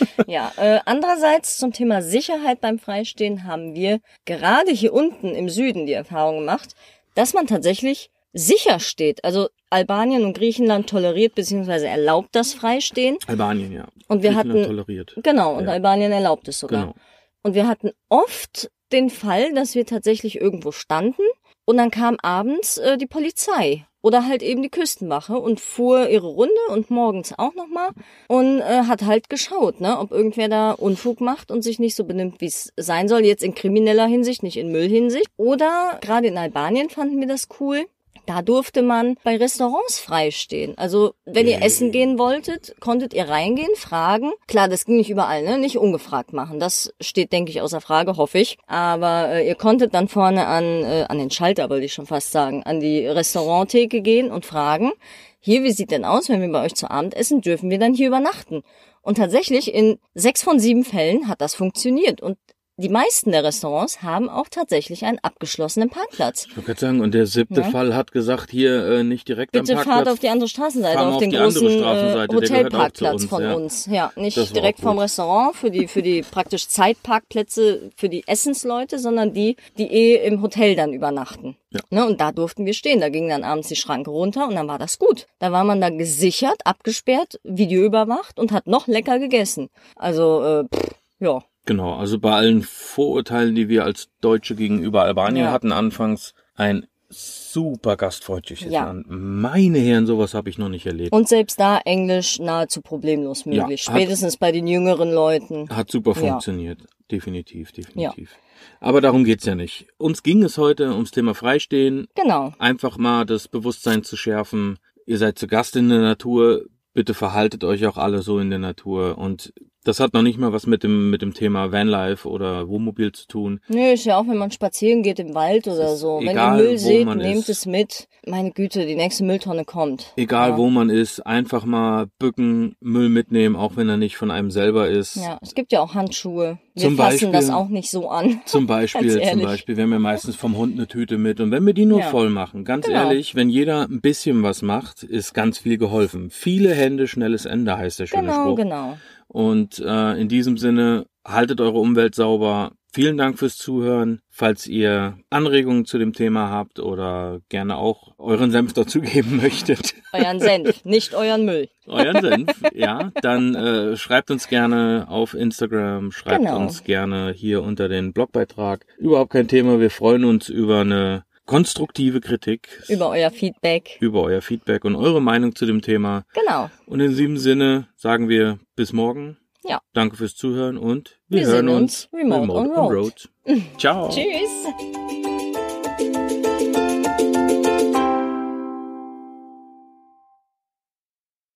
Ja, 0.26 0.52
äh, 0.58 0.78
andererseits 0.84 1.58
zum 1.58 1.72
Thema 1.72 2.02
Sicherheit 2.02 2.60
beim 2.60 2.78
Freistehen 2.78 3.44
haben 3.44 3.74
wir 3.74 4.00
gerade 4.26 4.70
hier 4.70 4.92
unten 4.92 5.34
im 5.34 5.48
Süden 5.48 5.86
die 5.86 5.92
Erfahrung 5.92 6.38
gemacht, 6.40 6.74
dass 7.14 7.34
man 7.34 7.46
tatsächlich 7.46 8.10
sicher 8.32 8.78
steht. 8.78 9.24
Also 9.24 9.48
Albanien 9.70 10.24
und 10.24 10.34
Griechenland 10.36 10.88
toleriert 10.88 11.34
bzw. 11.34 11.86
erlaubt 11.86 12.28
das 12.32 12.54
Freistehen. 12.54 13.16
Albanien, 13.26 13.72
ja. 13.72 13.88
Und 14.08 14.22
wir 14.22 14.34
hatten- 14.36 14.64
toleriert. 14.64 15.16
Genau, 15.22 15.54
und 15.56 15.64
Ja. 15.64 15.72
Albanien 15.72 16.12
erlaubt 16.12 16.46
es 16.48 16.60
sogar. 16.60 16.82
Genau. 16.82 16.94
Und 17.42 17.54
wir 17.54 17.66
hatten 17.66 17.90
oft 18.08 18.70
den 18.92 19.10
Fall, 19.10 19.52
dass 19.54 19.74
wir 19.74 19.86
tatsächlich 19.86 20.40
irgendwo 20.40 20.70
standen 20.72 21.22
und 21.64 21.76
dann 21.76 21.90
kam 21.90 22.16
abends 22.22 22.78
äh, 22.78 22.96
die 22.98 23.06
Polizei 23.06 23.86
oder 24.02 24.26
halt 24.26 24.42
eben 24.42 24.62
die 24.62 24.70
Küstenwache 24.70 25.38
und 25.38 25.60
fuhr 25.60 26.08
ihre 26.08 26.26
Runde 26.26 26.54
und 26.70 26.90
morgens 26.90 27.38
auch 27.38 27.54
nochmal 27.54 27.90
und 28.28 28.60
äh, 28.60 28.84
hat 28.84 29.02
halt 29.04 29.28
geschaut, 29.28 29.80
ne, 29.80 29.98
ob 29.98 30.10
irgendwer 30.10 30.48
da 30.48 30.72
Unfug 30.72 31.20
macht 31.20 31.50
und 31.50 31.62
sich 31.62 31.78
nicht 31.78 31.94
so 31.94 32.04
benimmt, 32.04 32.40
wie 32.40 32.46
es 32.46 32.72
sein 32.76 33.08
soll, 33.08 33.24
jetzt 33.24 33.42
in 33.42 33.54
krimineller 33.54 34.06
Hinsicht, 34.06 34.42
nicht 34.42 34.56
in 34.56 34.72
Müllhinsicht. 34.72 35.28
Oder 35.36 35.98
gerade 36.00 36.28
in 36.28 36.38
Albanien 36.38 36.88
fanden 36.88 37.20
wir 37.20 37.28
das 37.28 37.48
cool. 37.60 37.86
Da 38.30 38.42
durfte 38.42 38.82
man 38.82 39.16
bei 39.24 39.38
Restaurants 39.38 39.98
freistehen. 39.98 40.78
Also, 40.78 41.14
wenn 41.24 41.48
ihr 41.48 41.62
essen 41.62 41.90
gehen 41.90 42.16
wolltet, 42.16 42.76
konntet 42.78 43.12
ihr 43.12 43.28
reingehen, 43.28 43.74
fragen. 43.74 44.30
Klar, 44.46 44.68
das 44.68 44.84
ging 44.84 44.98
nicht 44.98 45.10
überall, 45.10 45.42
ne? 45.42 45.58
Nicht 45.58 45.78
ungefragt 45.78 46.32
machen. 46.32 46.60
Das 46.60 46.94
steht, 47.00 47.32
denke 47.32 47.50
ich, 47.50 47.60
außer 47.60 47.80
Frage, 47.80 48.16
hoffe 48.16 48.38
ich. 48.38 48.56
Aber 48.68 49.30
äh, 49.30 49.48
ihr 49.48 49.56
konntet 49.56 49.94
dann 49.94 50.06
vorne 50.06 50.46
an, 50.46 50.64
äh, 50.84 51.06
an 51.08 51.18
den 51.18 51.32
Schalter, 51.32 51.68
wollte 51.70 51.86
ich 51.86 51.92
schon 51.92 52.06
fast 52.06 52.30
sagen, 52.30 52.62
an 52.62 52.78
die 52.78 53.04
Restauranttheke 53.04 54.00
gehen 54.00 54.30
und 54.30 54.46
fragen, 54.46 54.92
hier, 55.40 55.64
wie 55.64 55.72
sieht 55.72 55.90
denn 55.90 56.04
aus, 56.04 56.28
wenn 56.28 56.40
wir 56.40 56.52
bei 56.52 56.64
euch 56.64 56.76
zu 56.76 56.88
Abend 56.88 57.16
essen, 57.16 57.40
dürfen 57.40 57.68
wir 57.68 57.80
dann 57.80 57.94
hier 57.94 58.06
übernachten? 58.06 58.62
Und 59.02 59.16
tatsächlich 59.16 59.74
in 59.74 59.98
sechs 60.14 60.44
von 60.44 60.60
sieben 60.60 60.84
Fällen 60.84 61.26
hat 61.26 61.40
das 61.40 61.56
funktioniert. 61.56 62.20
Und 62.20 62.38
die 62.80 62.88
meisten 62.88 63.30
der 63.32 63.44
Restaurants 63.44 64.02
haben 64.02 64.28
auch 64.28 64.48
tatsächlich 64.50 65.04
einen 65.04 65.18
abgeschlossenen 65.20 65.90
Parkplatz. 65.90 66.46
Ich 66.48 66.56
wollte 66.56 66.80
sagen, 66.80 67.00
und 67.00 67.14
der 67.14 67.26
siebte 67.26 67.60
Ja. 67.60 67.70
Fall 67.70 67.94
hat 67.94 68.12
gesagt, 68.12 68.50
hier 68.50 68.84
äh, 68.86 69.04
nicht 69.04 69.28
direkt 69.28 69.52
Bitte 69.52 69.72
am 69.72 69.78
fahrt 69.78 69.86
Parkplatz. 69.88 70.12
auf 70.14 70.18
die 70.20 70.28
andere 70.28 70.48
Straßenseite, 70.48 71.00
auf 71.00 71.14
auf 71.14 71.20
den 71.20 71.30
großen 71.32 71.84
Hotelparkplatz 72.32 73.24
von 73.26 73.42
ja. 73.42 73.52
uns. 73.54 73.86
Ja, 73.86 74.12
nicht 74.16 74.36
Das 74.36 74.52
direkt 74.52 74.80
vom. 74.80 74.98
Restaurant 74.98 75.54
für 75.56 75.70
die 75.70 75.86
für 75.88 76.02
die 76.02 76.22
praktisch 76.22 76.68
Zeitparkplätze 76.68 77.90
für 77.96 78.08
die 78.08 78.24
Essensleute, 78.26 78.98
sondern 78.98 79.32
die, 79.32 79.56
die 79.78 79.86
eh 79.86 80.26
im 80.26 80.42
Hotel 80.42 80.74
dann 80.76 80.92
übernachten. 80.92 81.56
Ja. 81.70 81.80
Ne, 81.90 82.06
und 82.06 82.20
da 82.20 82.32
durften 82.32 82.66
wir 82.66 82.74
stehen. 82.74 83.00
Da 83.00 83.08
ging 83.08 83.28
dann 83.28 83.44
abends 83.44 83.68
die 83.68 83.76
Schranke 83.76 84.10
runter 84.10 84.48
und 84.48 84.54
dann 84.56 84.68
war 84.68 84.78
das 84.78 84.98
gut. 84.98 85.26
Da 85.38 85.52
war 85.52 85.64
man 85.64 85.80
da 85.80 85.90
gesichert, 85.90 86.60
abgesperrt, 86.64 87.40
Video 87.44 87.82
überwacht 87.84 88.38
und 88.38 88.52
hat 88.52 88.66
noch 88.66 88.88
lecker 88.88 89.18
gegessen. 89.18 89.68
Also 89.96 90.42
äh, 90.44 90.64
pff, 90.64 90.94
ja. 91.20 91.42
Genau, 91.66 91.94
also 91.94 92.18
bei 92.18 92.32
allen 92.32 92.62
Vorurteilen, 92.62 93.54
die 93.54 93.68
wir 93.68 93.84
als 93.84 94.08
Deutsche 94.20 94.54
gegenüber 94.54 95.02
Albanien 95.02 95.46
ja. 95.46 95.52
hatten 95.52 95.72
anfangs, 95.72 96.34
ein 96.54 96.86
super 97.10 97.96
gastfreundliches 97.96 98.72
ja. 98.72 98.84
Land. 98.84 99.06
Meine 99.08 99.78
Herren, 99.78 100.06
sowas 100.06 100.34
habe 100.34 100.48
ich 100.48 100.58
noch 100.58 100.68
nicht 100.68 100.86
erlebt. 100.86 101.12
Und 101.12 101.28
selbst 101.28 101.58
da 101.58 101.78
Englisch 101.84 102.38
nahezu 102.38 102.80
problemlos 102.80 103.46
möglich. 103.46 103.84
Ja, 103.86 103.92
Spätestens 103.92 104.36
bei 104.36 104.52
den 104.52 104.66
jüngeren 104.66 105.12
Leuten. 105.12 105.68
Hat 105.70 105.90
super 105.90 106.14
funktioniert. 106.14 106.80
Ja. 106.80 106.86
Definitiv, 107.10 107.72
definitiv. 107.72 108.36
Aber 108.78 109.00
darum 109.00 109.24
geht's 109.24 109.44
ja 109.44 109.56
nicht. 109.56 109.88
Uns 109.98 110.22
ging 110.22 110.42
es 110.44 110.56
heute 110.58 110.92
ums 110.92 111.10
Thema 111.10 111.34
Freistehen. 111.34 112.06
Genau. 112.14 112.52
Einfach 112.58 112.98
mal 112.98 113.26
das 113.26 113.48
Bewusstsein 113.48 114.04
zu 114.04 114.16
schärfen. 114.16 114.78
Ihr 115.06 115.18
seid 115.18 115.38
zu 115.38 115.48
Gast 115.48 115.74
in 115.74 115.88
der 115.88 116.00
Natur. 116.00 116.66
Bitte 116.92 117.14
verhaltet 117.14 117.64
euch 117.64 117.86
auch 117.86 117.96
alle 117.96 118.22
so 118.22 118.38
in 118.38 118.50
der 118.50 118.58
Natur 118.58 119.18
und 119.18 119.52
das 119.84 119.98
hat 119.98 120.12
noch 120.12 120.22
nicht 120.22 120.38
mal 120.38 120.52
was 120.52 120.66
mit 120.66 120.82
dem, 120.82 121.10
mit 121.10 121.22
dem 121.22 121.32
Thema 121.32 121.72
Vanlife 121.72 122.28
oder 122.28 122.68
Wohnmobil 122.68 123.12
zu 123.12 123.26
tun. 123.26 123.60
Nö, 123.68 123.92
ist 123.92 124.04
ja 124.04 124.18
auch, 124.18 124.28
wenn 124.28 124.36
man 124.36 124.50
spazieren 124.50 125.02
geht 125.02 125.18
im 125.18 125.34
Wald 125.34 125.66
oder 125.66 125.96
so. 125.96 126.20
Egal, 126.20 126.58
wenn 126.58 126.64
ihr 126.64 126.68
Müll 126.68 126.78
seht, 126.78 127.06
nehmt 127.06 127.48
ist. 127.48 127.48
es 127.48 127.66
mit. 127.66 128.08
Meine 128.26 128.50
Güte, 128.50 128.84
die 128.84 128.96
nächste 128.96 129.24
Mülltonne 129.24 129.64
kommt. 129.64 130.12
Egal, 130.16 130.50
ja. 130.50 130.56
wo 130.58 130.68
man 130.68 130.90
ist, 130.90 131.20
einfach 131.20 131.64
mal 131.64 132.08
bücken, 132.18 132.76
Müll 132.80 133.08
mitnehmen, 133.08 133.56
auch 133.56 133.76
wenn 133.76 133.88
er 133.88 133.96
nicht 133.96 134.16
von 134.16 134.30
einem 134.30 134.50
selber 134.50 134.88
ist. 134.88 135.16
Ja, 135.16 135.38
es 135.40 135.54
gibt 135.54 135.72
ja 135.72 135.80
auch 135.80 135.94
Handschuhe. 135.94 136.58
Wir 136.74 136.82
zum 136.82 136.96
fassen 136.96 137.10
Beispiel, 137.12 137.32
das 137.32 137.50
auch 137.50 137.68
nicht 137.68 137.90
so 137.90 138.08
an. 138.08 138.40
Zum 138.46 138.66
Beispiel, 138.66 139.20
zum 139.22 139.42
Beispiel, 139.42 139.76
wir 139.76 139.84
haben 139.84 139.92
ja 139.92 139.98
meistens 139.98 140.36
vom 140.36 140.56
Hund 140.56 140.76
eine 140.76 140.86
Tüte 140.86 141.18
mit 141.18 141.40
und 141.40 141.50
wenn 141.50 141.66
wir 141.66 141.74
die 141.74 141.84
nur 141.84 142.00
ja. 142.00 142.06
voll 142.06 142.30
machen, 142.30 142.64
ganz 142.64 142.86
genau. 142.86 143.04
ehrlich, 143.04 143.34
wenn 143.34 143.50
jeder 143.50 143.82
ein 143.82 144.00
bisschen 144.00 144.42
was 144.42 144.62
macht, 144.62 145.02
ist 145.02 145.34
ganz 145.34 145.58
viel 145.58 145.78
geholfen. 145.78 146.30
Viele 146.30 146.72
Hände, 146.72 147.08
schnelles 147.08 147.44
Ende 147.44 147.76
heißt 147.76 147.98
der 147.98 148.06
schöne 148.06 148.22
genau, 148.22 148.44
Spruch. 148.44 148.56
Genau, 148.56 148.82
genau. 148.82 148.96
Und 149.32 149.78
äh, 149.78 150.20
in 150.20 150.28
diesem 150.28 150.58
Sinne, 150.58 151.06
haltet 151.24 151.60
eure 151.60 151.78
Umwelt 151.78 152.16
sauber. 152.16 152.72
Vielen 152.92 153.16
Dank 153.16 153.38
fürs 153.38 153.56
Zuhören. 153.56 154.22
Falls 154.28 154.66
ihr 154.66 155.18
Anregungen 155.30 155.84
zu 155.84 155.98
dem 155.98 156.12
Thema 156.12 156.50
habt 156.50 156.80
oder 156.80 157.40
gerne 157.48 157.76
auch 157.76 158.14
euren 158.18 158.50
Senf 158.50 158.72
dazugeben 158.74 159.36
möchtet. 159.36 159.94
Euren 160.12 160.40
Senf, 160.40 160.84
nicht 160.84 161.14
euren 161.14 161.44
Müll. 161.44 161.68
Euren 161.86 162.20
Senf, 162.20 162.50
ja. 162.74 163.12
Dann 163.22 163.54
äh, 163.54 163.96
schreibt 163.96 164.32
uns 164.32 164.48
gerne 164.48 165.06
auf 165.08 165.34
Instagram, 165.34 166.10
schreibt 166.10 166.46
genau. 166.46 166.58
uns 166.58 166.82
gerne 166.82 167.32
hier 167.32 167.62
unter 167.62 167.88
den 167.88 168.12
Blogbeitrag. 168.12 168.84
Überhaupt 168.98 169.30
kein 169.30 169.46
Thema. 169.46 169.78
Wir 169.78 169.90
freuen 169.90 170.24
uns 170.24 170.48
über 170.48 170.80
eine 170.80 171.22
konstruktive 171.50 172.20
Kritik. 172.20 172.68
Über 172.88 173.08
euer 173.08 173.32
Feedback. 173.32 173.98
Über 173.98 174.22
euer 174.22 174.40
Feedback 174.40 174.84
und 174.84 174.94
eure 174.94 175.20
Meinung 175.20 175.56
zu 175.56 175.66
dem 175.66 175.82
Thema. 175.82 176.24
Genau. 176.32 176.70
Und 176.86 177.00
in 177.00 177.10
diesem 177.10 177.38
Sinne 177.38 177.88
sagen 177.96 178.28
wir 178.28 178.60
bis 178.76 178.92
morgen. 178.92 179.36
Ja. 179.64 179.80
Danke 179.92 180.16
fürs 180.16 180.36
Zuhören 180.36 180.78
und 180.78 181.18
wir, 181.28 181.40
wir 181.40 181.46
hören 181.48 181.68
uns, 181.68 182.08
remote, 182.12 182.42
remote 182.42 182.60
on 182.60 182.70
road. 182.70 183.28
On 183.46 183.54
road. 183.56 183.62
Ciao. 183.78 184.08
Tschüss. 184.08 185.39